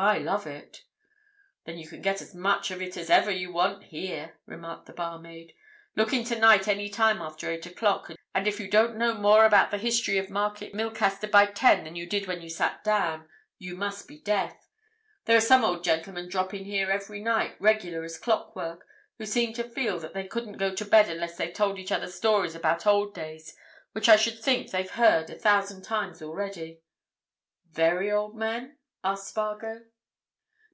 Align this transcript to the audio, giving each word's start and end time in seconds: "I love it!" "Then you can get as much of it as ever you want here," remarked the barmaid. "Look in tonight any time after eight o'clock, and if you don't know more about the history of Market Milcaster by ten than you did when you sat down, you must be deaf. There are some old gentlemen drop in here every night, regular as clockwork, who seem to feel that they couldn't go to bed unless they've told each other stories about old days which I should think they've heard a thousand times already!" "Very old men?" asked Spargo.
"I 0.00 0.18
love 0.18 0.46
it!" 0.46 0.84
"Then 1.64 1.76
you 1.76 1.88
can 1.88 2.02
get 2.02 2.22
as 2.22 2.32
much 2.32 2.70
of 2.70 2.80
it 2.80 2.96
as 2.96 3.10
ever 3.10 3.32
you 3.32 3.52
want 3.52 3.82
here," 3.82 4.36
remarked 4.46 4.86
the 4.86 4.92
barmaid. 4.92 5.54
"Look 5.96 6.12
in 6.12 6.22
tonight 6.22 6.68
any 6.68 6.88
time 6.88 7.20
after 7.20 7.50
eight 7.50 7.66
o'clock, 7.66 8.08
and 8.32 8.46
if 8.46 8.60
you 8.60 8.68
don't 8.68 8.96
know 8.96 9.12
more 9.14 9.44
about 9.44 9.72
the 9.72 9.76
history 9.76 10.16
of 10.16 10.30
Market 10.30 10.72
Milcaster 10.72 11.26
by 11.26 11.46
ten 11.46 11.82
than 11.82 11.96
you 11.96 12.06
did 12.08 12.28
when 12.28 12.42
you 12.42 12.48
sat 12.48 12.84
down, 12.84 13.28
you 13.58 13.74
must 13.74 14.06
be 14.06 14.20
deaf. 14.20 14.68
There 15.24 15.36
are 15.36 15.40
some 15.40 15.64
old 15.64 15.82
gentlemen 15.82 16.28
drop 16.28 16.54
in 16.54 16.64
here 16.64 16.92
every 16.92 17.18
night, 17.20 17.56
regular 17.58 18.04
as 18.04 18.18
clockwork, 18.18 18.86
who 19.18 19.26
seem 19.26 19.52
to 19.54 19.64
feel 19.68 19.98
that 19.98 20.14
they 20.14 20.28
couldn't 20.28 20.58
go 20.58 20.72
to 20.76 20.84
bed 20.84 21.08
unless 21.10 21.36
they've 21.36 21.52
told 21.52 21.76
each 21.76 21.90
other 21.90 22.06
stories 22.06 22.54
about 22.54 22.86
old 22.86 23.16
days 23.16 23.52
which 23.90 24.08
I 24.08 24.14
should 24.14 24.38
think 24.40 24.70
they've 24.70 24.92
heard 24.92 25.28
a 25.28 25.36
thousand 25.36 25.82
times 25.82 26.22
already!" 26.22 26.82
"Very 27.72 28.12
old 28.12 28.36
men?" 28.36 28.76
asked 29.04 29.28
Spargo. 29.28 29.84